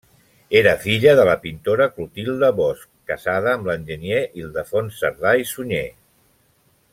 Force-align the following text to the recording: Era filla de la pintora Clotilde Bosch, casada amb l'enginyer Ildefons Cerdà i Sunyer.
Era 0.59 0.71
filla 0.85 1.11
de 1.19 1.25
la 1.27 1.35
pintora 1.43 1.87
Clotilde 1.97 2.49
Bosch, 2.61 2.87
casada 3.11 3.53
amb 3.59 3.69
l'enginyer 3.71 4.23
Ildefons 4.45 4.97
Cerdà 5.03 5.35
i 5.43 5.47
Sunyer. 5.55 5.85